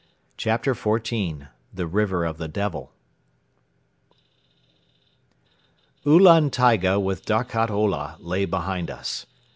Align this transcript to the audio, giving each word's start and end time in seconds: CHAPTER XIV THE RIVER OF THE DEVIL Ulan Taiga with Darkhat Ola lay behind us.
CHAPTER 0.35 0.73
XIV 0.73 1.47
THE 1.71 1.85
RIVER 1.85 2.25
OF 2.25 2.39
THE 2.39 2.47
DEVIL 2.47 2.91
Ulan 6.07 6.49
Taiga 6.49 6.99
with 6.99 7.23
Darkhat 7.23 7.69
Ola 7.69 8.15
lay 8.19 8.45
behind 8.45 8.89
us. 8.89 9.27